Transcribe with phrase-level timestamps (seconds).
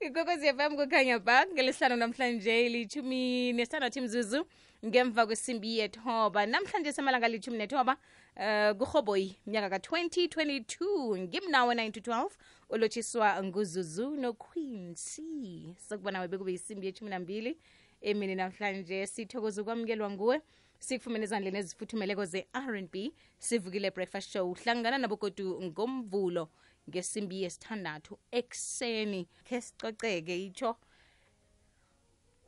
[0.00, 4.46] ikokozi fm kukhanya ba ngelihlanu namhlanje lithumi nesithandathu mzuzu
[4.86, 6.46] ngemva kwesimbi yethoba.
[6.46, 7.96] Namhlanje semalanga lithumi nethoba
[8.36, 12.30] uh, kuhoboyi mnyaka ka-2022 ngimnawe 9 to 12
[12.70, 15.74] ulotshiswa nguzuzu noquincy.
[15.88, 17.58] Sokubona webe kube yisimbi yethumi nambili
[18.00, 19.06] emini namhlanje.
[19.06, 20.40] Sithokoza ukwamukelwa nguwe
[20.78, 22.94] sikufumene ezandleni ezifuthumeleko ze-rnb
[23.38, 24.50] sivukile breakfast show.
[24.50, 26.48] Uhlangana nabogodu ngomvulo
[26.88, 30.70] ngesimbi yesithandathu ekuseni khe sicoceke itsho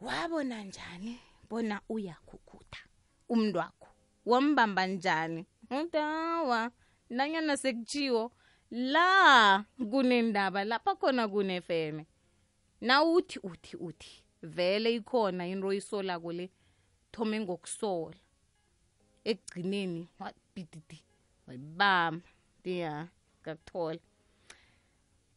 [0.00, 1.20] wabona njani?
[1.50, 2.80] Bona uyakhukutha
[3.28, 3.88] umntu wakho.
[4.26, 5.46] Wambamba njani?
[5.70, 6.70] Udawa
[7.10, 8.32] nanyana sekutshiwo
[8.70, 12.06] la kunendaba lapha khona kunefeme
[12.80, 16.50] nawuthi uthi uthi vele ikhona into oyisolako le
[17.12, 18.18] thome ngokusola.
[19.24, 20.98] Ekugcineni wabididi
[21.46, 22.28] wayibamba
[22.64, 23.08] ya
[23.42, 24.00] ngakuthola.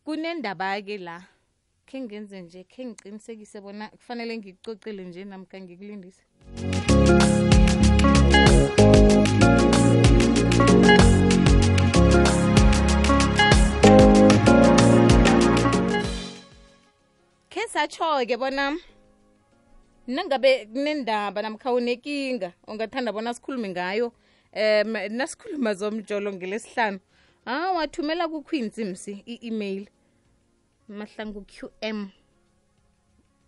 [0.06, 1.24] Kunendaba-ke la
[1.86, 6.24] khe ngenze nje khe ngiqinisekise bona kufanele ngikucocele nje namka ngikulindise.
[17.50, 18.78] Khe satsho-ke bona
[20.08, 24.12] nangabe kunendaba namkha unekinga ungathanda bona sikhulume ngayo
[24.54, 27.00] um nasikhuluma zomjolo ngelesihlanu
[27.46, 29.88] ah wathumela kuqueensi msi i-email
[30.88, 32.10] mahlangu qm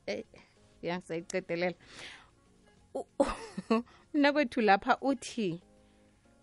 [0.07, 0.23] eh
[0.81, 1.75] ya sayicedelela
[4.13, 5.61] mnakwethu lapha uthi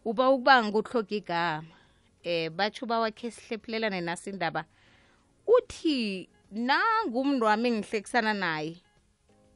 [0.04, 1.76] uba ukubanga uhloga igama.
[2.22, 4.64] Eh batsho bawakhe sihlephulelane naso indaba
[5.46, 8.76] uthi nangumntu wami engihlekisana naye.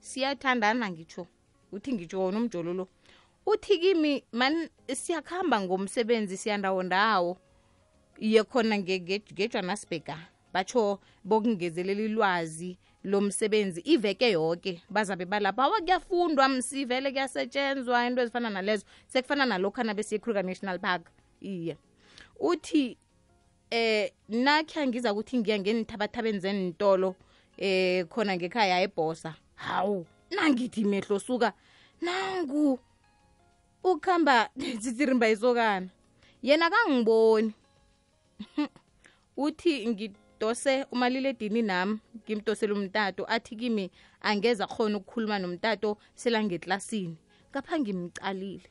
[0.01, 1.27] Siyathandana ngitsho.
[1.73, 2.89] Uthi ngitsho wona umjolo lo
[3.47, 7.39] uthi kimi man siyakuhamba ngomsebenzi siyandawo ndawo.
[8.19, 18.06] Iye khona ngejohannesburga batsho bokungezelela ilwazi lomsebenzi iveke yonke bazabe balapha awa kuyafundwa msivele kuyasetshenzwa.
[18.06, 21.02] Into ezifana nalezo sekufana nalokhu anabesiye kruger national park.
[21.40, 21.77] Iye.
[22.40, 22.96] Uthi
[23.70, 27.14] eh nakhe angiza ukuthi ngiya ngenithabathabeni zentolo
[27.58, 31.52] eh khona ngekhaya ebhosa hawu nangithi mehlo suka
[32.00, 32.78] nangu
[33.84, 35.89] ukuhamba tsitsirimba isokana
[36.42, 37.55] yena kangiboni
[39.36, 39.86] uthi
[40.36, 47.17] ngidose umaliledini nami ngimdosele umtato athi kimi angeza khona ukukhuluma nomtato selangetlasini.
[47.51, 48.70] Ngapha ngimcalile.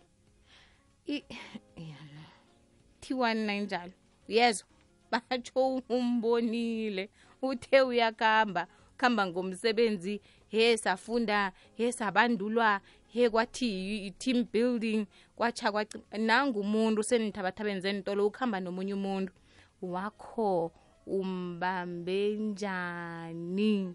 [3.01, 3.93] Thiwani nanjalo
[4.27, 4.67] yezwa
[5.11, 7.09] batsho umbonile
[7.41, 8.67] uthe uyakhamba
[8.97, 15.05] khamba ngomsebenzi he safunda he sabandulwa he kwathi i-team building
[15.35, 19.33] kwatsha kwaci nangumuntu senithabathabeni zenitolo ukuhamba nomunye umuntu.
[19.81, 20.71] Wakho
[21.07, 23.93] umbambe njani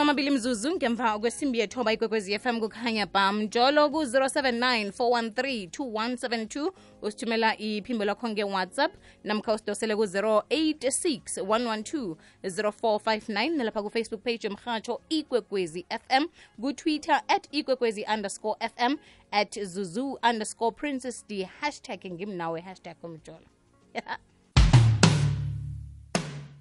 [0.00, 3.42] amabili mzuzu ngemva kwesimbi yethoba ikwekwezi fm kukhanya bam.
[3.42, 6.72] Njolo ku-079 413 2172
[7.02, 8.94] usithumela iphimbo lakho ngewhatsapp
[9.24, 16.24] namkha usidosele ku-086 112 0459 nalapha kufacebook page yomhatsho ikwekwezi fm
[16.60, 18.96] kutwitter at ikwekwezi underscore fm
[19.30, 23.46] at zuzu underscore princess d hashtag ngimnawe hashtag umjolo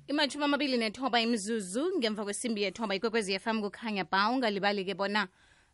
[0.10, 5.28] imatshumi amabili nethoba imzuzu ngemva kwesimbi yethoba ikwekwezi fm kukhanya ba ungalibali-ke bona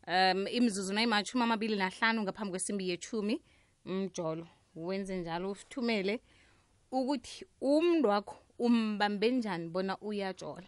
[0.07, 3.41] um imzuzu nayimathumi amabili nahlanu ngaphambi kwesimbi yethumi.
[3.85, 6.19] Umjolo wenze njalo usithumele
[6.91, 10.67] ukuthi umntu wakho umbambe njani bona uyajola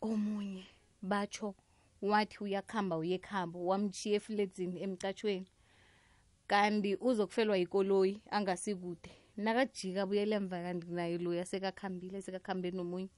[0.00, 0.66] omunye
[1.02, 1.54] batsho
[2.02, 5.48] wathi uyakhamba uyekhambo wamjiye efledzini emcatshweni
[6.46, 13.10] kanti uzokufelwa yikoloyi angasikude nakajika abuyela emva kanti naye loya sekakhambile sekakhambe nomunye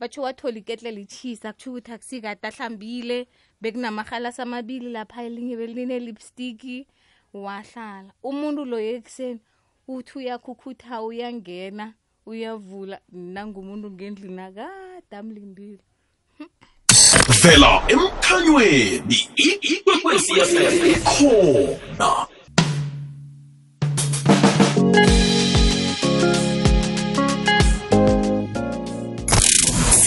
[0.00, 3.26] batsho wathola iketle litshisa kutsho ukuthi akusikade ahlambile
[3.60, 6.86] bekunamahalasi amabili lapha elinye beline-lipstiki
[7.32, 9.40] wahlala umuntu loyo ekuseni
[9.88, 11.86] uthi uyakhukhutha uyangena
[12.26, 15.82] uyavula nangumuntu ngendlini akade amlindile
[17.42, 20.32] vela emkhanyweni ikwekwezi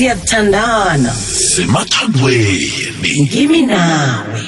[0.02, 1.12] siyathandana.
[1.54, 3.22] Semathandweni.
[3.22, 4.42] Ngimi nawe.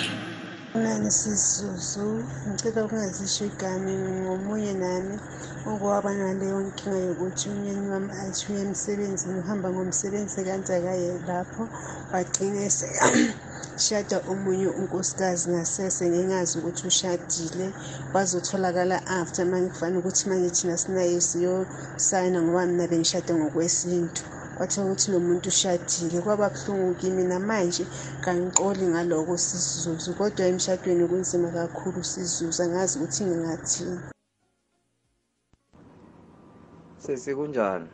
[0.74, 3.92] Nani sisuzu ngicela ukungazisho igama
[4.22, 5.16] ngomunye nami
[5.72, 11.64] okwaba naleyo nkinga yokuthi umyeni wami athi uya emsebenzini uhamba ngomsebenzi kanti akaye lapho
[12.12, 12.66] wagcine
[13.86, 17.68] shada omunye unkosikazi ngasese ngingazi ukuthi ushadile.
[18.12, 24.24] Kwazotholakala after manje kufanele ukuthi manje thina sinaye siyosayina ngoba mina bengishade ngokwesintu.
[24.58, 27.84] Kwathiwa ukuthi lo muntu ushadile kwaba buhlungu kimi namanje
[28.24, 34.00] kangiqoli ngaloko sisizuzu kodwa emshadweni kunzima kakhulu sizuzu angazi ukuthi ngingathini
[37.04, 37.88] Sisi kunjani?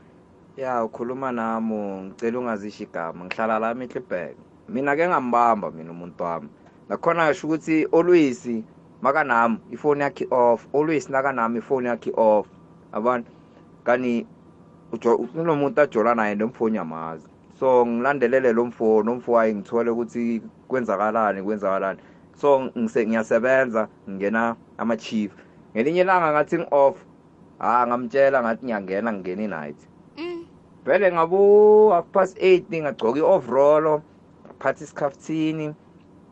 [0.57, 4.35] Ya ukhuluma nami ngicela ungazisho igama ngihlala la Middleburg.
[4.67, 6.50] Mina ke ngambamba mina umuntu wami.
[6.89, 8.45] Nakhona ngisho ukuthi always
[9.01, 12.47] maka nami ifoni yakhe off, always naka nami ifoni yakhe off.
[12.91, 13.23] Abana
[13.83, 14.27] kani
[15.36, 17.27] unomuntu ajola naye nomfoni yamazi.
[17.59, 22.00] So ngilandelele lo mfoni, nomfo waye ngithole ukuthi kwenzakalani kwenzakalani.
[22.41, 25.31] So ngise ngiyasebenza ngena ama chief.
[25.75, 27.06] Ngelinye ilanga ngathi ngi-off
[27.59, 29.80] Ah ngamtshela ngathi ngiyangena ngingena i-night.
[30.86, 34.00] Vele ngabo half past 8 ngagcoka i-overall,
[34.47, 35.75] ngaphatha isikhaftini,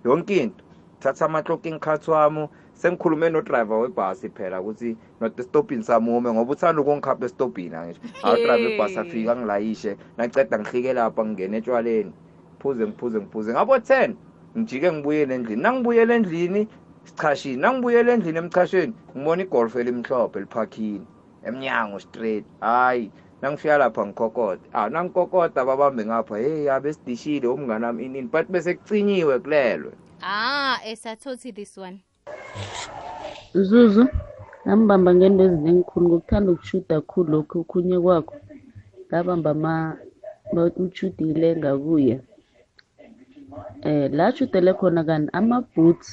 [0.05, 0.63] yonke into.
[0.99, 7.25] Thatha ama-clocking cards wami, sengikhulume no-driver webhasi phela ukuthi not estopini samume ngoba uthanda ukungikhapha
[7.25, 8.01] estopini ngisho.
[8.23, 12.13] Awu-driver webhasi afika ngilayishe, naceda ngihlike lapha ngingena etshwaleni.
[12.59, 13.51] Phuze ngiphuze ngiphuze.
[13.51, 14.13] Ngabo 10
[14.57, 15.61] ngijike ngibuyele endlini.
[15.61, 16.67] Nangibuyele endlini
[17.03, 17.61] sichashini.
[17.61, 21.07] Nangibuyele endlini emchasheni ngibona igolf elimhlophe liphakini.
[21.47, 28.05] emnyango straight hayi nangifika lapha ngikokota ah nangikokota babambe ngapha hey abe sidishile umngane wami
[28.05, 29.91] inini but bese kucinyiwe kulelwe
[30.21, 31.99] ah esathothi this one
[33.67, 34.03] Zuzu
[34.63, 38.35] ngambamba ngento ezinengikhulu ngokuthanda ukushuda khulu lokhu okhunye kwakho.
[39.07, 39.73] Ngabamba ama
[40.83, 42.15] utshudile ngakuye
[43.89, 46.09] eh la shudele khona kani ama-boots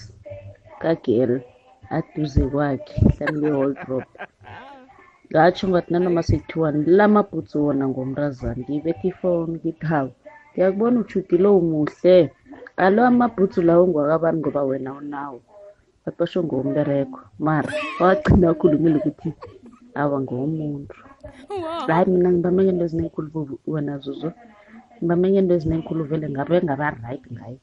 [0.83, 1.31] kagel
[1.97, 4.11] aduze kwakhe hlanu kwe-wardrobe
[5.31, 10.11] ngatsho ngathi nanoma sekuthiwani lamabhutsi wona ngomrazana ngiyibetha ifoni ngithi hawu
[10.53, 12.17] ngiyakubona ujudile umuhle.
[12.85, 15.39] Alo amabhutsi lawo ngwakabani ngoba wena unawo.
[16.05, 19.31] Bathi basho ngowombereko mara wagcina akhulumile ukuthi
[20.01, 20.97] awa ngowomuntu
[21.93, 24.31] hayi mina ngibambe ngento ezinenkulu bovu wena zuzu.
[24.99, 27.59] Ngibambe ngento ezinenkulu vele ngabe ngaba-right ngayo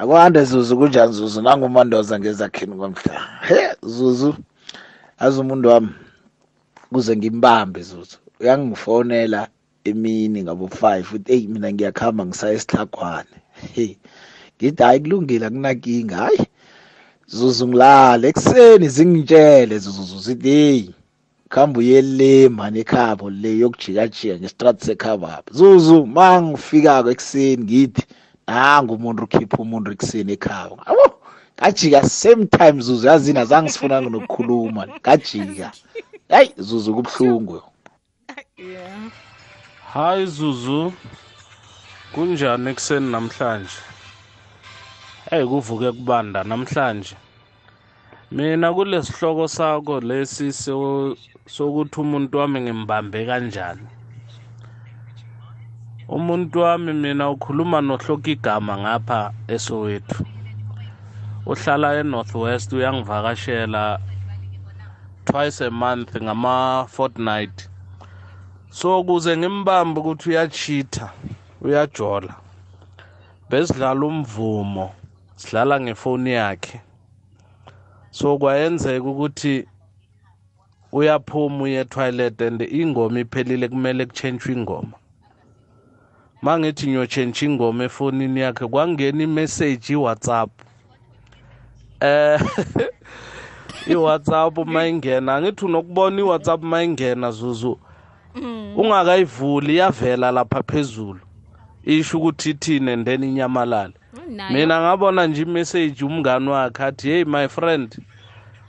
[0.00, 1.38] akwande zuzu kunjani zuzu?
[1.42, 3.16] Nangumandoza ngezakhini kwamhla.
[3.48, 4.30] He zuzu
[5.18, 5.92] azi umuntu wami
[6.92, 8.16] kuze ngimbambe zuzu.
[8.40, 9.48] Uyangifonela
[9.84, 13.36] emini ngabo 5 uthi hey mina ngiyakhamba ngisaya esihlagwane
[13.74, 13.96] hey
[14.56, 16.16] ngithi hayi kulungile akunakinga.
[16.16, 16.42] Hayi
[17.36, 20.82] zuzu ngilala ekuseni zingitshele zuzu zithi hey
[21.52, 28.02] khamba uyele mani ekhabo le yokujika-jika ngestraat sekhaba zuzu mangifikako ekuseni ngithi
[28.46, 30.74] nangu umuntu ukhipha umuntu ekuseni ekhabo.
[30.90, 31.06] Abo
[31.58, 33.70] ngajika same time zuzu yazini azange
[34.10, 34.82] nokukhuluma.
[35.00, 35.68] Ngajika
[36.28, 37.62] hayi zuzu kubuhlungu.
[38.56, 39.10] Yeah
[39.94, 40.92] hayi zuzu
[42.12, 43.78] kunjani ekuseni namhlanje?
[45.30, 47.14] Hey kuvuke kubanda namhlanje.
[48.32, 51.16] Mina kulesihloko sakho lesi so-
[51.46, 53.86] sokuthi umuntu wami ngimbambe kanjani.
[56.08, 60.26] Umuntu wami mina ukhuluma nohloka igama ngapha esowethu.
[61.46, 64.00] Uhlala eNorthwest uyangivakashela
[65.24, 67.68] twice a month ngama fortnight
[68.70, 71.12] so kuze ngimbambe ukuthi uyachitha
[71.62, 72.34] uyajola.
[73.50, 74.99] Besidlala umvumo.
[75.40, 76.80] Sidlala ngefoni yakhe.
[78.10, 79.66] So kwayenzeka ukuthi
[80.92, 84.92] uyaphuma uye toilet and ingoma iphelile kumele kuchentshwe ingoma.
[86.42, 90.50] Mangithi ngiyotshentsha ingoma efonini yakhe kwangena imessage iWhatsApp.
[92.00, 92.40] Eh
[93.86, 97.78] iWhatsApp mayingena ngithi unokubona iWhatsApp mayingena zuzu
[98.76, 101.20] ungakayivuli iyavela lapha phezulu.
[101.84, 103.99] Isho ukuthi ithini and then inyamalale.
[104.50, 107.98] Mina ngabona nje imessage umngani wakhe athi hey my friend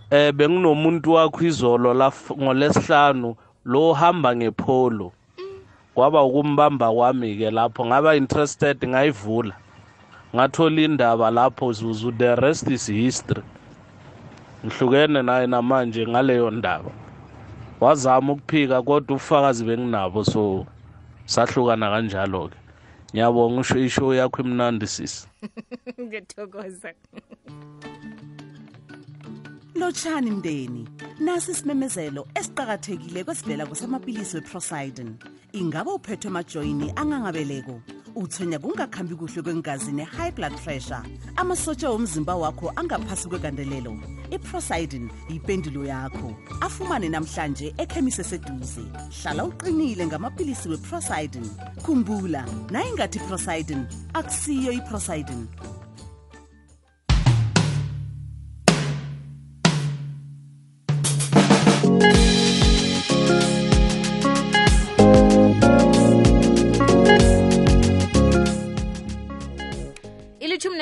[0.10, 5.12] eh benginomuntu wakho izolo la ngolesihlanu lo hamba ngepolo
[5.94, 9.56] kwaba ukumbamba kwami ke lapho ngaba interested ngayivula.
[10.36, 13.44] Ngathola indaba lapho zuzu the rest is history.
[14.66, 16.92] Ngihlukene naye namanje ngaleyo ndaba.
[17.80, 20.66] Wazama ukuphika kodwa ubufakazi benginabo so
[21.26, 22.58] sahlukana kanjalo ke
[23.14, 25.31] ngiyabonga ishow yakho imnandi sisi
[26.02, 26.90] ngiyathokoza
[29.82, 30.88] lotshani mndeni.
[31.20, 35.16] Nasi isimemezelo esiqakathekile kwesivela kusamapilisi weprosidon
[35.54, 37.82] ingabe uphethwe emajoyini angangabeleko?
[38.16, 41.02] Uthonya kungakhambi kuhle kwengazi ne-high blood pressure.
[41.36, 43.98] Amasotsha womzimba wakho angaphasi kwegandelelo.
[44.32, 46.36] Iprosidon yimpendulo yakho.
[46.62, 48.82] Afumane namhlanje ekhemisi eseduze.
[49.24, 51.50] Hlala uqinile ngamapilisi weprosidon
[51.84, 55.48] khumbula nayingathi prosidon akusiyo iprosidon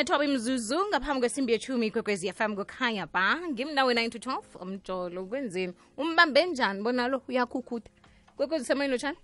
[0.10, 5.74] nethoba imzuzu ngaphambi kwesimbi yethumi kwekwezi fm kukhanya ba ngimnawe 9 to 12 umjolo kwenzeni?
[5.98, 6.82] Umbambe njani?
[6.84, 7.90] Bona lo uyakhukhuda.
[8.38, 9.18] Kwekwezi semoyini lotshani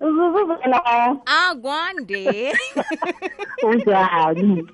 [0.00, 0.82] Zuzuzana
[1.26, 2.52] akwande.
[3.68, 4.66] Unjani?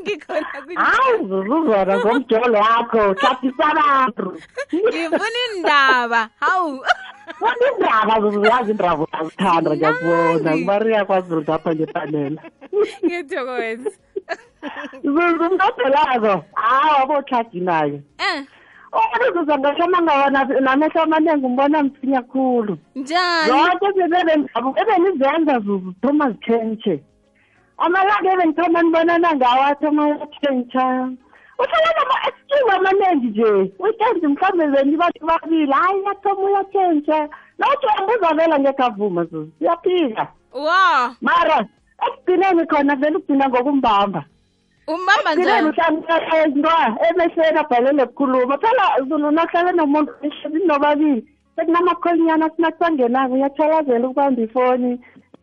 [0.00, 4.40] ngikhona Hayi zuzuzana ngomjolo wakho chaphisa abantu.
[4.74, 6.84] ngifuna indaba hawu
[7.44, 12.40] Wona indaba zuzuyazi indaba uyazithanda ngiyakubona ngibariya kwaZulu ngapha ngepanela.
[13.04, 13.90] ngiyathokoza
[15.04, 18.00] Zuzu mntodelako hawa abochaji nayo.
[18.18, 18.44] eh
[18.94, 22.78] Ukuzuza ngashama ngawana namehlo amaningi umbona msinya khulu.
[22.96, 27.02] njani Zonke ebenizabo ebenizenza zuzu thoma zitshentshe.
[27.78, 31.08] Amalanga ebengithoma nibonana ngawo athoma yatshentsha.
[31.58, 33.72] Uhlala nama-excuse amaningi nje.
[33.78, 37.28] Utshentshe mhlawumbe beni bathi babili hayi yathoma uyatshentsha.
[37.58, 39.52] Nawuthi uyambuza vela ngekho avuma zuzu.
[39.60, 40.26] Uyaphika.
[40.52, 41.66] wa Mara
[42.06, 44.24] ekugcineni khona vele ugcina ngokumbamba.
[44.86, 48.58] umbamba Ekugcineni njani uhlangaezintwa emehlweni abhalele ukukhuluma.
[48.58, 51.24] Phela zulu nahlale nomuntu ehlezi nobabili.
[51.56, 55.00] Sekunamakholonyana sinatsangenako uyathalazela ukubamba ifoni.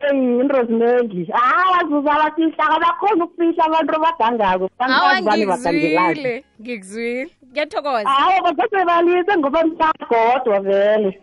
[0.09, 7.29] inroziningi abazuza ah, bafihlaka bakhona ukufihla abantu badangako banibani badangelane ngikuzwile.
[7.51, 11.21] Kuyathokoza hawo basesebalise ngoba mhlagodwa vele.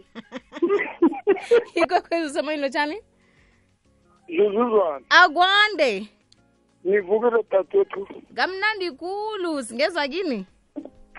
[1.75, 3.03] Ikokhwezi usemoyini
[5.11, 6.09] akwande.
[6.85, 10.47] Nivukile dadethu kamnandi kulu singezwa kini?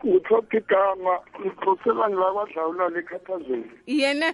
[0.05, 3.71] Ngithoka igama ngiphoselani labadlawulala ekhathazweni.
[3.87, 4.33] Yena?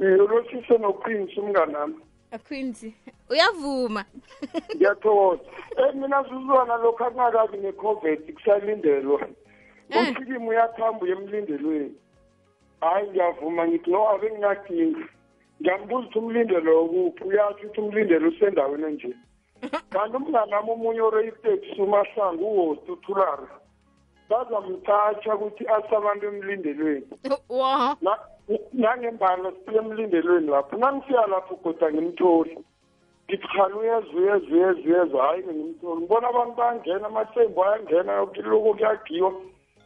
[0.00, 1.94] Ngiyolotshise noqinisa umnganami.
[2.32, 2.94] Akhwinzi
[3.30, 4.04] uyavuma.
[4.76, 5.42] Ngiyathokoza.
[5.78, 9.20] Um mina zuzwana lokhu akungakabi ne-covid kusalindelwa.
[9.96, 11.94] Umphilimi uyathamba uye emlindelweni.
[12.80, 15.04] Hhayi ngiyavuma ngithi no abe ngingadingi
[15.60, 19.10] ngiyambuza ukuthi umlindelo wokuphi uyatsho ukuthi umlindelo usendaweni enje.
[19.92, 23.46] Kanti umnganami omunye oreyiteksi umahlangu uwosi uthulari
[24.30, 27.06] bazamthatsha ukuthi ase abantu emlindelweni.
[27.48, 28.18] Wa Na-
[28.72, 30.76] nangembala sifike emlindelweni lapho.
[30.76, 32.58] Nangifika lapho goda ngimtholi.
[33.28, 36.00] Ngithi khani uyeza uyeza uyeza uyeza hhayi ngimtholi.
[36.00, 38.12] Ngibona abantu bayangena amathembu ayangena
[38.44, 39.32] lokhu kuyagiwa.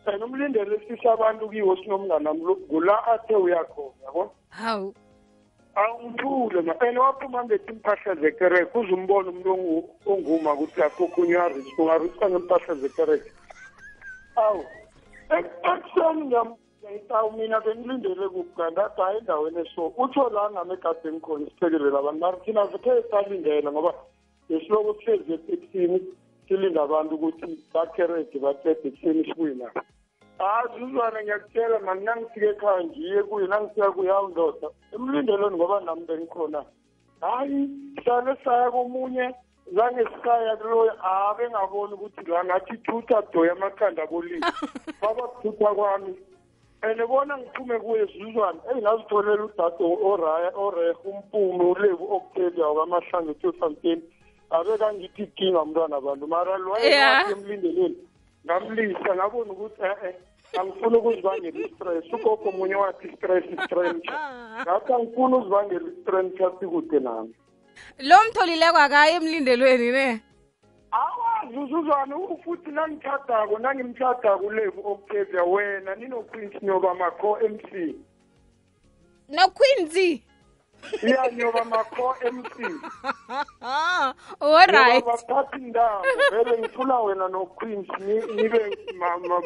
[0.07, 4.33] And umlindelo esisa abantu kiwo sinomnganami lo- kula athe uyakhona yabo?
[4.51, 4.95] Hawu.
[5.75, 8.79] Angithule ma and waphuma ngethi impahla zekereke.
[8.79, 13.31] Uze umbone umuntu ongu- onguma ukuthi akhokho unyaris ungariswa ngempahla zekereke.
[14.37, 14.65] Awu
[15.31, 16.35] ek- ekuseni
[16.83, 22.21] ngiyamtawu mina bengilindele kugandathi hayi endaweni eso utsho la ngami egadeni khona isiphekelela abantu.
[22.21, 23.93] Mara thina sikhe salindela ngoba
[24.49, 25.99] besiloko sihlezi eteksini
[26.49, 29.55] silinde abantu ukuthi bakereke baqede ekuseni sibuye
[30.39, 36.05] hayi zuzwana ngiyakutshela mani nangifika ekhaya ngiye kuye nangifika kuye hawu ndoda emlindelweni ngoba nami
[36.09, 36.65] bengikhona.
[37.21, 37.59] Hayi
[38.03, 39.35] hlale saya komunye
[39.75, 44.41] zange sikaya kuloyo abe ngaboni ukuthi la ngathi thutha doya amakhanda abolile
[45.01, 46.17] baba kuthutha kwami
[46.83, 53.53] and bona ngiphume kuye zuzwana eyi ngazitholela udade oraya orehe umpumi ulevu okutelia wakamahlange two
[53.61, 54.03] something
[54.51, 56.27] abe kangithi ikinga mntwana abantu.
[56.27, 56.59] Mara
[57.33, 57.97] emlindelweni
[58.45, 60.11] ngamlisa ngabona ukuthi e-e
[60.59, 62.05] angifuni ukuzibangela i-stress.
[62.13, 64.09] Ugogo omunye wathi i-stress i-strength
[64.63, 67.35] ngathi angifuni uzibangela i-strength asikude nami.
[67.99, 70.21] Lo mtholileko akayi emlindelweni ne?
[71.53, 77.95] Awa zuzuzwana futhi nangitshadako nangimtshadako ulevu okutelia wena ninoprince nyoba makho MC
[79.29, 80.23] noquinzi
[81.03, 82.61] iya nyoba makho MC
[84.41, 88.77] alright bathatha indawo vele ngifuna wena no-queens ni- nibe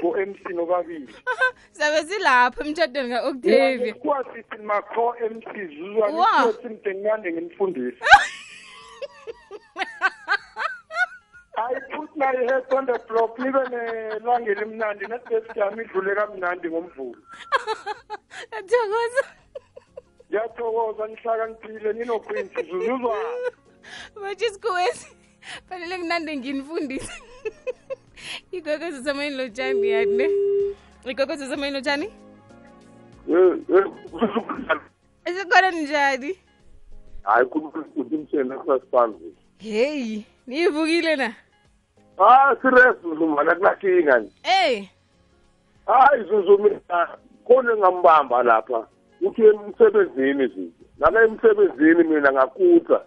[0.02, 1.14] bo-mc nobabili.
[1.72, 3.94] Sabe silapho emtshadweni ka-octavia.
[3.94, 8.04] Kuwa sithi makho mc zuzwana sithi nginande nginifundisa
[11.56, 17.20] hayi futhi nayo head on the block libe nelanga elimnandi nedesi yami idlule kamnandi ngomvulo.
[18.52, 19.22] Yathokoza
[20.28, 23.50] ngiyathokoza nihlaka ngiphile ninokwinsi zuzuzwana
[24.20, 25.08] matshisikowezi
[25.68, 27.12] fanele kunande nginifundise.
[28.56, 30.30] Igwekwezi zamayini lotshani yane
[31.10, 32.12] igwekwezi zamayini lotshani?
[35.24, 36.38] Esikhona njani?
[37.22, 41.34] Hayi kuthi mshenasasipanzi heyi niyivukile na?
[42.18, 44.32] Hayi serious zumana kunankinga nje.
[44.42, 44.88] Ey
[45.86, 47.08] hayi zuzu mina
[47.46, 48.86] khona engambamba lapha.
[49.20, 53.00] Uthi emsebenzini zuzu nala emsebenzini mina ngakutha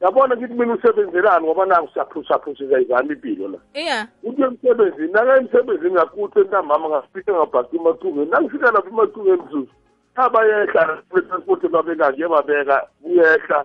[0.00, 3.58] yabona ngithi mina usebenzelani ngoba nangu siyaphusaphusisa izami impilo la.
[3.74, 4.08] Iya.
[4.22, 8.30] Uthi emsebenzini naka emsebenzini ngakutha entambama ngafika ngabhaki emathungeni.
[8.30, 9.72] Nangifika lapha emathungeni zuzu
[10.14, 13.64] abayehla transport babeka-ke babeka uyehla.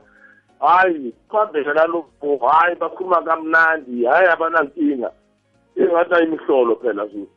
[0.60, 5.12] Hayi phambele nalobo hayi bakhuluma kamnandi hayi abanankinga
[5.76, 7.28] engathi ayimihlolo phela zuzu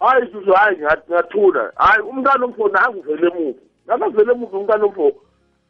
[0.00, 0.76] hayi zuzu hayi
[1.10, 3.60] ngathula hayi umntana omfo nangu vele emuva.
[3.86, 5.12] Nakavele emuva umntana omfo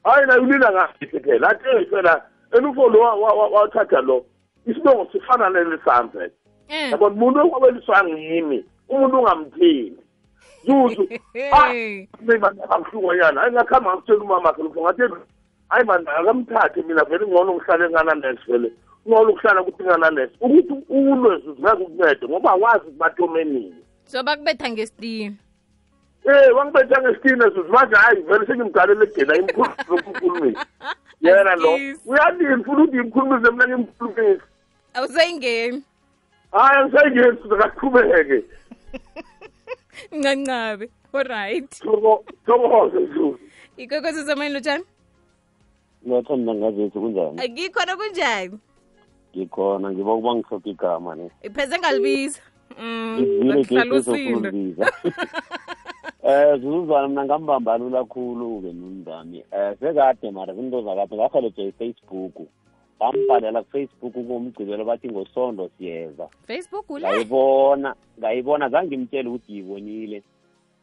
[0.04, 1.48] hayi naye ulila ngahle phela?
[1.48, 2.98] Athi phela enufo lo
[3.52, 4.24] wathatha lo
[4.66, 6.30] isibongo sifana nele sami phela
[6.90, 9.98] yabona umuntu okwabeliswa ngimi umuntu ungamthini
[10.64, 11.08] zuzu
[12.20, 15.02] mina abuhlungonyana hayi ngakuhamba ngakutshela umama khe lufo ngathi
[15.68, 18.72] hayi mani akamthathe mina vele ngcono ngihlale ngananes vele.
[19.08, 25.36] Ngcono ukuhlala kuthi ngananes ukuthi ulwe zuzu ukuncede ngoba awazi kubatomenile so bakubetha ngesitini?
[26.24, 30.66] Eh wangibetha ngesitini zuzu manje hayi vele sengimgalele egena imkhulumisa
[31.20, 31.72] yena lo
[32.06, 34.42] uyalini funa ukuthi ngimkhulumise mina ngimkhulumise
[34.94, 35.82] awusayingeni.
[36.52, 38.44] Hayi angisayingeni suza kaqhubeke.
[40.12, 41.70] Ncancabe alright
[42.46, 43.38] thokoze zuzu
[44.52, 44.84] lotshani
[46.06, 47.36] ngiyathanda ngazethu kunjani?
[47.48, 48.58] Ngikhona kunjani?
[49.36, 51.30] Ngikhona ngiba ukuba ngihlophe igama ne.
[51.42, 52.40] Ipheze ngalibiza.
[52.78, 53.82] Mm, ngizile
[56.22, 62.34] um zuzuzwana mina ngambamba lula khulu-ke nomzami um sekade mara zinto zakade ngahelejwa i-facebook
[63.00, 66.28] bambhalela kufacebook kumgcibelo bathi ngosondo siyeza.
[66.46, 70.22] Facebook ngayibona ngayibona zange imtshele ukuthi ngiyibonile.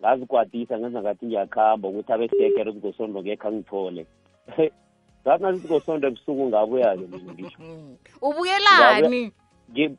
[0.02, 4.06] Ngazikwatisa ngenza ngathi ngiyakuhamba ukuthi abesekere ngosondo ngekhe angithole
[5.26, 7.58] zathi nasithi ebusuku ngabuya-ke mina ngisho.
[8.28, 9.32] Ubuyelani?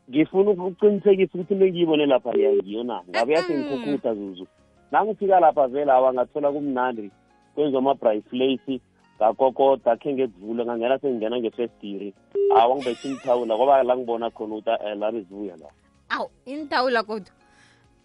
[0.09, 3.01] Ngifuna ukuqinisekisa ukuthi nengiyibone lapha leya ngiyo na?
[3.09, 4.47] Ngabuya sengikhukhuda zuzu.
[4.91, 7.11] Nangifika lapha vele awa ngathola kumnandi
[7.55, 8.79] kwenziwa ama-briflace
[9.17, 12.13] ngakokoda khe ngekuvule ngangena sengingena ngefestiri.
[12.55, 15.69] Awa ngibetha imthawula ngoba la ngibona khona ukuthi um la bezibuya la.
[16.09, 17.33] Awu intawula kodwa.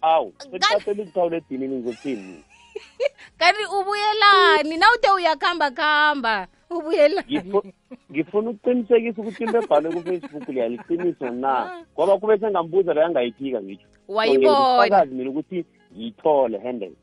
[0.01, 2.43] Awu sekuthathela imthawula edinini ngizothini
[3.39, 7.63] kanti ubuyelani nawude uyakhamba khamba ubuyelani
[8.11, 11.83] ngifuna ukuqinisekisa ukuthi into ebhalwe kufacebook leya liqiniso na?
[11.93, 16.95] Ngoba kube sengambuza leyo angayiphika ngitsho So, mina ukuthi ngiyithole handle.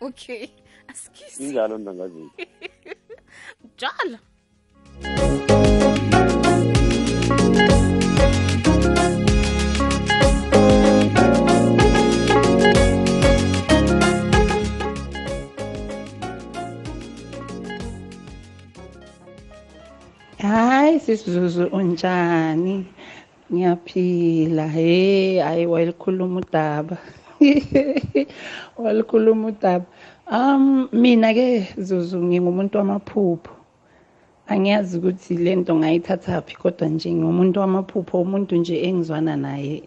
[0.00, 0.48] Okay.
[1.40, 2.30] Injalo ndangazethu
[3.78, 4.18] jala
[21.16, 22.86] sisizuzu unjani?
[23.52, 24.68] Ngiyaphila.
[24.68, 26.96] He hayi walikhuluma udaba.
[28.78, 29.84] Walikhuluma udaba.
[30.30, 33.52] Um mina ke zuzu ngingumuntu wamaphupho.
[34.48, 39.82] Angiyazi ukuthi lento ngayithathaphi kodwa nje ngumuntu wamaphupho umuntu nje engizwana naye.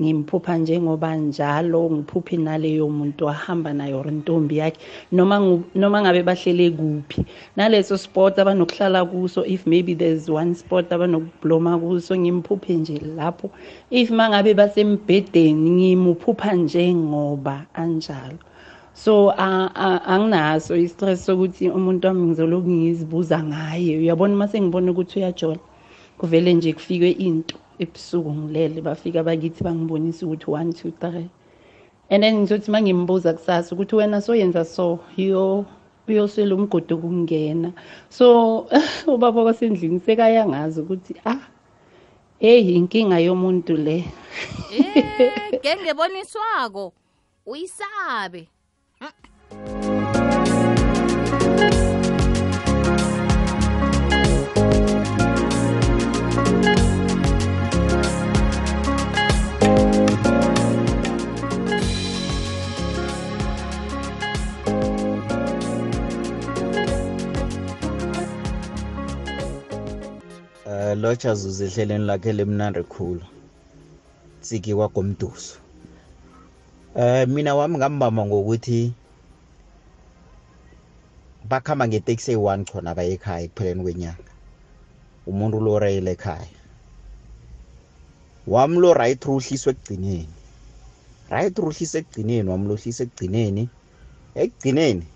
[0.00, 4.78] Ngimphupha njengoba njalo ngiphuphe naleyo muntu wahamba nayo or intombi yakhe
[5.12, 7.24] noma ngu- noma ngabe bahlele kuphi.
[7.56, 13.50] Naleso sport abanokuhlala kuso if maybe there's one sport abanokubloma kuso ngimphuphe nje lapho.
[13.90, 18.38] If mangabe basembhedeni ngimuphupha njengoba anjalo.
[18.94, 23.98] So a- a- anginaso istress sokuthi umuntu wami ngizoloku ngizibuza ngaye.
[23.98, 25.58] Uyabona uma sengibona ukuthi uyajola
[26.18, 27.56] kuvele nje kufikwe into.
[27.82, 31.28] Ebusuku ngilele bafika bakithi bangibonisa ukuthi one two three.
[32.10, 35.64] And then ngizothi uma ngimbuza kusasa ukuthi wena soyenza so yo
[36.08, 37.72] uyoswela umgodi okungena
[38.08, 38.66] so
[39.14, 41.40] ubaba kwasendlini sekayangazi ukuthi ah
[42.40, 44.04] eyi inkinga yomuntu le.
[44.72, 46.92] Eh, ngengeboniswako
[47.46, 48.48] uyisabe.
[71.02, 73.24] Locha zuze ehlelweni lakhe lemnandi khulu.
[74.42, 75.56] Tsiki kwagomduso.
[77.02, 78.80] Eh mina wami ngambamba ngokuthi
[81.50, 84.32] bakhamba ngeteksi eyi-one khona baye ekhaya ekupheleni kwenyanga.
[85.30, 86.58] Umuntu lo reyile ekhaya.
[88.52, 90.34] Wami lo right uhliswe ekugcineni.
[91.32, 93.64] Right uhlisa ekugcineni wami lo uhlisa ekugcineni.
[94.42, 95.06] Ekugcineni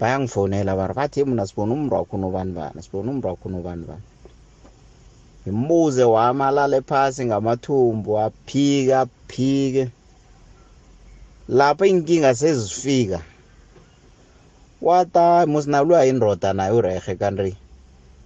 [0.00, 4.07] bayangifonela bari bathi mina sibona umntu wakho unobani bani sibona umntu wakho unobani bani
[5.48, 9.84] ngimbuze wami alale phasi ngamathumbu aphike aphike.
[11.48, 13.20] Lapho inkinga sezifika
[14.82, 17.56] wata musinalwa indoda naye urehe kanti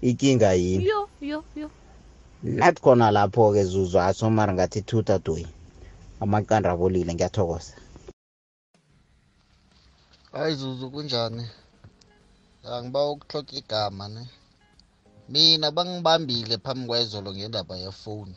[0.02, 0.84] inkinga yini?
[0.84, 1.70] Yo yo yo.
[2.42, 5.46] Nathi khona lapho-ke zuzu aso mara ngathi thutha doyi
[6.20, 7.74] amaqanda abolile ngiyathokoza.
[10.32, 11.44] Hayi zuzu kunjani?
[12.64, 14.22] Angiba ukuhloka igama ne?
[15.28, 18.36] Mina bangibambile phambi kwayizolo ngendaba yefoni.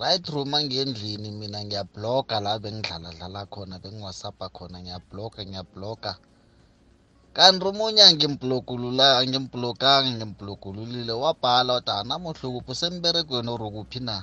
[0.00, 6.12] Right room angendlini mina ngiyabloga la bengidlala dlala khona bengiwasapha khona ngiyabloga ngiyabloga.
[7.36, 12.70] Kanti omunye angimblogulula angimbloganga ngimblogululile wabhala wathi anamuhla ukuphi?
[12.72, 14.16] Usemberegweni or ukuphi na?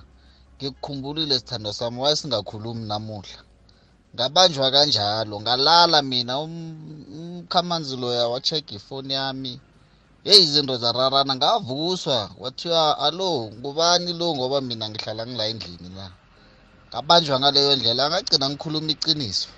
[0.55, 3.39] Ngikukhumbulile sithando sami wayesingakhulumi namuhla.
[4.13, 9.53] Ngabanjwa kanjalo ngalala mina umkhamanzi loya wacheka ifoni yami.
[10.27, 12.29] Heyi izinto zararana ngavuswa.
[12.39, 14.35] Wathiwa alo ngubani lo?
[14.35, 16.07] Ngoba mina ngihlala ngila endlini la.
[16.89, 19.49] Ngabanjwa ngaleyo ndlela angagcina ngikhuluma iqiniso.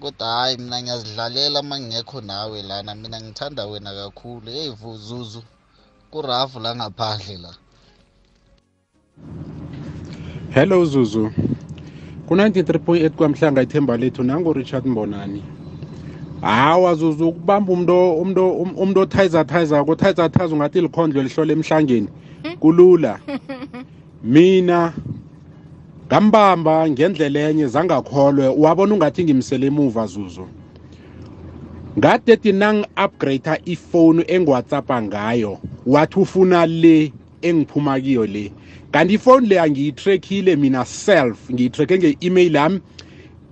[0.00, 2.94] Kodwa hayi mina ngiyazidlalela uma ngingekho nawe lana.
[2.94, 4.50] Mina ngithanda wena kakhulu.
[4.50, 5.42] Heyi vuzuzu
[6.10, 7.52] kurafu la ngaphandle la.
[10.54, 11.30] Hello zuzu.
[12.26, 15.57] Ku-93.8 kwamhlanga ithemba lethu nangu-richard mbonani.
[16.42, 22.08] Hawa zuzu ukubamba umntu umntu umntu othayizathayiza othayizathayiza ungathi likhondlo lihlole emhlangeni.
[22.60, 23.20] Kulula.
[24.24, 24.92] Mina
[26.06, 30.46] ngambamba ngendlela enye zangakholwe wabona ungathi ngimsele emuva zuzu?
[31.98, 38.52] Ngadethi nangi-upgrade ifoni engiwhatsappa ngayo wathi ufuna le engiphuma kiyo le.
[38.90, 42.80] Kanti ifoni le angiyitrackile mina self ngiyitracke nge-email yami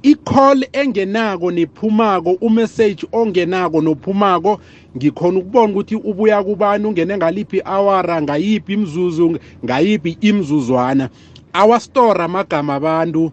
[0.06, 4.60] i-call engenako nephumako umessage ongenako nophumako
[4.96, 11.08] ngikhona ukubona ukuthi ubuya kubani ungene ngaliphi awara ngayiphi imzuzu ngayiphi imzuzwana
[11.52, 13.32] awastora amagama abantu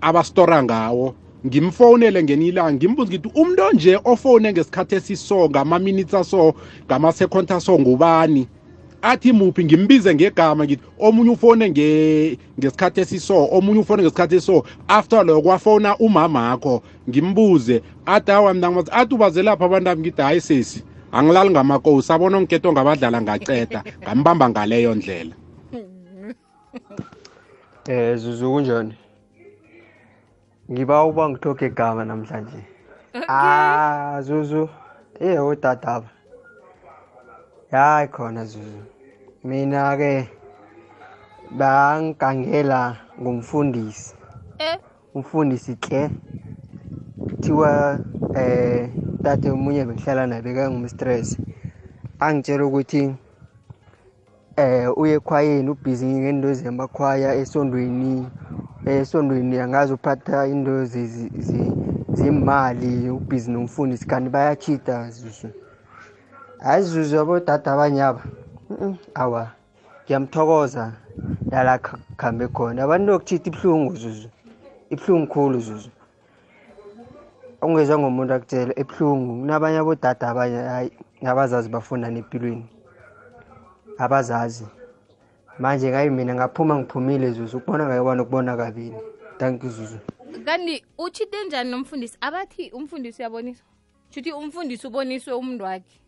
[0.00, 1.14] abastora ngawo.
[1.46, 6.54] Ngimfonele ngenilanga ngimbuza ngithi umuntu onje ofone ngesikhathi esiso ngama-minutes aso
[6.86, 8.46] ngama-second aso ngubani?
[9.02, 11.70] Athi muphi ngimbize ngegama ngithi omunye ufone
[12.58, 19.14] ngesikhathi esiso omunye ufone ngesikhathi esiso after lokho wafona umamakho ngimbuze athi awa mna athi
[19.14, 25.34] ubazelapha abantu ami ngithi hayi sesi angilali ngamakosi abona onketo ngabadlala ngaceda ngambamba ngaleyo ndlela
[27.88, 28.94] Eh Zuzu kunjani?
[30.70, 32.60] Ngiba uba ngithoke igama namhlanje.
[33.28, 34.68] Ah Zuzu,
[35.20, 36.10] eh utataba.
[37.70, 38.82] Hayi khona Zuzu.
[39.44, 40.28] Mina ke
[41.50, 44.14] bangigangela ngumfundisi.
[44.58, 44.78] Eh
[45.14, 46.10] Umfundisi hle.
[47.28, 48.00] Kuthiwa
[48.34, 48.90] eh
[49.22, 51.38] tate omunye bengihlala naye bekangumstress.
[52.20, 53.14] Angitshela ukuthi
[54.56, 58.26] eh uye ekhwayeni ubhizi ngento zemakhwaya esondweni
[58.86, 60.84] esondweni angazi uphatha into
[62.12, 65.48] zemali ubhizi nomfundisi kanti bayachita zuzu
[66.58, 68.22] hayi zuzu abodada abanye aba
[69.14, 69.50] awa
[70.04, 70.92] ngiyamthokoza.
[71.50, 71.78] Lala
[72.16, 72.82] khambe khona.
[72.84, 74.28] Abantu bokuchitha ibuhlungu zuzu.
[74.90, 75.90] Ibuhlungu khulu zuzu.
[77.62, 79.40] Ungezwa ngomuntu akutshela ebuhlungu.
[79.40, 80.90] Kunabanye abodada abanye hayi
[81.26, 82.66] abazazi bafunda nempilweni
[83.98, 84.66] abazazi.
[85.58, 87.58] Manje kayi mina ngaphuma ngiphumile zuzu.
[87.58, 88.96] Ukubona ngayibona ukubona kabili.
[89.38, 89.98] Thank you zuzu.
[90.44, 92.18] Kanti utshite njani nomfundisi?
[92.20, 93.66] Abathi umfundisi uyaboniswa
[94.10, 96.00] shuthi umfundisi uboniswe umuntu wakhe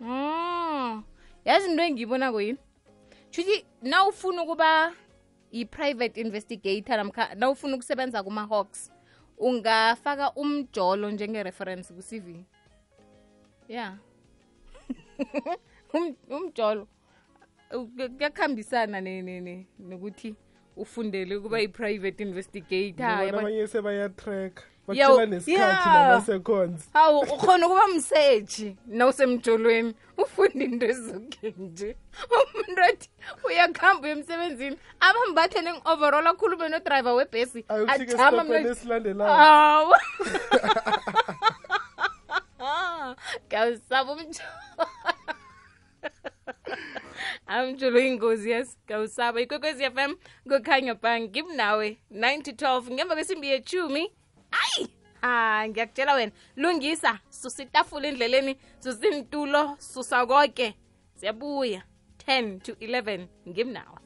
[0.00, 1.02] mm.
[1.44, 2.58] Yazi into engiyibonako yini?
[3.30, 4.92] Shuthi na ufuna ukuba
[5.52, 8.90] yi-private investigator namkha na ufuna ukusebenza kuma-hawks
[9.38, 12.44] ungafaka umjolo njenge-reference ku-cv
[13.68, 13.98] ya.
[15.94, 16.88] Um, umjolo
[18.16, 19.00] kuyakuhambisana
[19.78, 20.34] nokuthi
[20.76, 23.04] ufundele ukuba i-private investigator.
[23.04, 29.94] Abanye sebayatrack Yawu, batshela nesikhathi nama-seconds hawu ukhona ukuba mseji nawusemjolweni.
[30.18, 31.96] Ufunda into ezuke nje.
[32.30, 33.10] Umuntu athi
[33.44, 39.94] uyakuhamba uye emsebenzini abambathe ngi-overall akhulume nodriver webhesi ajama esitopeni mna- esilandelayo.
[43.52, 44.42] Umjolo
[47.46, 48.76] amjolo ingozi yes.
[48.84, 50.16] Ngiyawusaba ikwekwezi f m
[50.48, 54.12] kukhanya ba ngimnawe 9 to 12 ngemva kwesimbi yechumi
[54.52, 54.88] ayi
[55.20, 56.32] ha ngiyakutshela wena.
[56.56, 60.74] Lungisa susitafula endleleni susa susa konke
[61.16, 61.82] siyabuya.
[62.26, 63.98] 10 to 11 ngimnawe